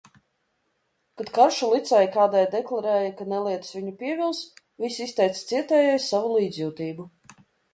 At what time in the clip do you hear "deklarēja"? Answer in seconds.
2.55-3.11